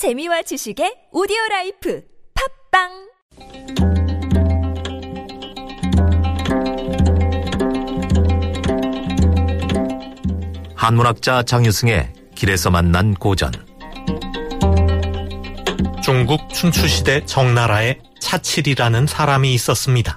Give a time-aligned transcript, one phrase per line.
[0.00, 2.02] 재미와 지식의 오디오 라이프
[2.72, 2.88] 팟빵
[10.74, 13.52] 한문학자 장유승의 길에서 만난 고전
[16.02, 20.16] 중국 춘추시대 정나라에 차치리라는 사람이 있었습니다.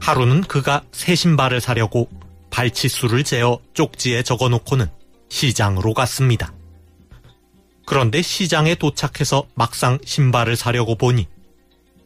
[0.00, 2.08] 하루는 그가 새 신발을 사려고
[2.48, 4.86] 발치수를 재어 쪽지에 적어놓고는
[5.28, 6.54] 시장으로 갔습니다.
[7.86, 11.26] 그런데 시장에 도착해서 막상 신발을 사려고 보니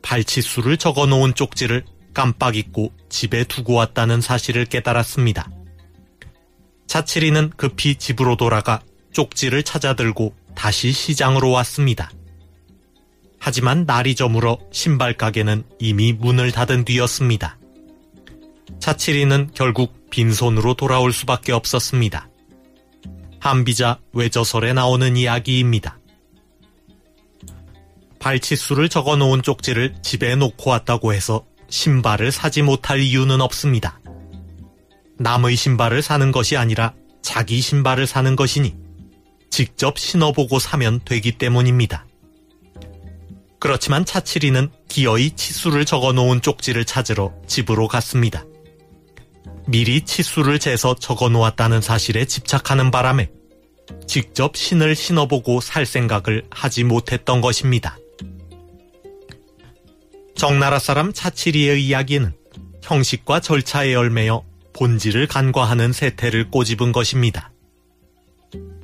[0.03, 5.51] 발치수를 적어 놓은 쪽지를 깜빡 잊고 집에 두고 왔다는 사실을 깨달았습니다.
[6.87, 8.81] 차칠이는 급히 집으로 돌아가
[9.13, 12.11] 쪽지를 찾아들고 다시 시장으로 왔습니다.
[13.39, 17.59] 하지만 날이 저물어 신발 가게는 이미 문을 닫은 뒤였습니다.
[18.81, 22.29] 차칠이는 결국 빈손으로 돌아올 수밖에 없었습니다.
[23.47, 26.01] 한비자 외저설에 나오는 이야기입니다.
[28.19, 34.01] 발치수를 적어 놓은 쪽지를 집에 놓고 왔다고 해서 신발을 사지 못할 이유는 없습니다.
[35.19, 38.75] 남의 신발을 사는 것이 아니라 자기 신발을 사는 것이니
[39.49, 42.05] 직접 신어보고 사면 되기 때문입니다.
[43.61, 48.45] 그렇지만 차칠이는 기어이 치수를 적어 놓은 쪽지를 찾으러 집으로 갔습니다.
[49.69, 53.36] 미리 치수를 재서 적어 놓았다는 사실에 집착하는 바람에
[54.07, 57.99] 직접 신을 신어보고 살 생각을 하지 못했던 것입니다.
[60.37, 62.33] 정나라 사람 차칠이의 이야기는
[62.83, 67.51] 형식과 절차에 얽매여 본질을 간과하는 세태를 꼬집은 것입니다.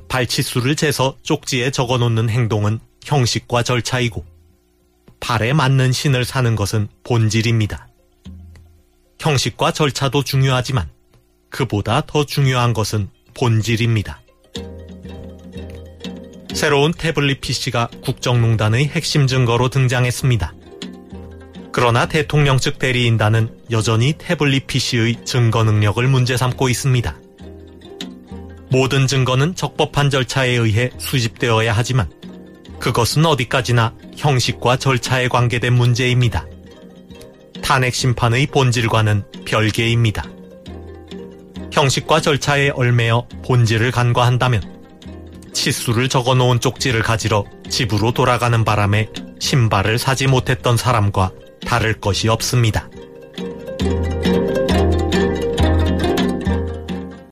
[0.09, 4.25] 발치수를 재서 쪽지에 적어 놓는 행동은 형식과 절차이고
[5.21, 7.89] 발에 맞는 신을 사는 것은 본질입니다.
[9.21, 10.91] 형식과 절차도 중요하지만
[11.49, 14.22] 그보다 더 중요한 것은 본질입니다.
[16.55, 20.55] 새로운 태블릿 PC가 국정농단의 핵심 증거로 등장했습니다.
[21.73, 27.17] 그러나 대통령 측 대리인단은 여전히 태블릿 PC의 증거 능력을 문제 삼고 있습니다.
[28.69, 32.11] 모든 증거는 적법한 절차에 의해 수집되어야 하지만
[32.79, 36.47] 그것은 어디까지나 형식과 절차에 관계된 문제입니다.
[37.63, 40.25] 탄핵 심판의 본질과는 별개입니다.
[41.71, 44.82] 형식과 절차에 얽매여 본질을 간과한다면
[45.53, 49.09] 치수를 적어 놓은 쪽지를 가지러 집으로 돌아가는 바람에
[49.39, 51.33] 신발을 사지 못했던 사람과
[51.67, 52.89] 다를 것이 없습니다.